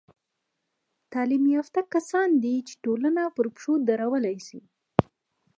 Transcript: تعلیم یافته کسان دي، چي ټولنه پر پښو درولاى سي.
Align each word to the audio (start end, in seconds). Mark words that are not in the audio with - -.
تعلیم 1.13 1.43
یافته 1.55 1.79
کسان 1.93 2.29
دي، 2.43 2.55
چي 2.67 2.73
ټولنه 2.83 3.23
پر 3.35 3.45
پښو 3.55 3.73
درولاى 3.87 4.37
سي. 4.47 4.59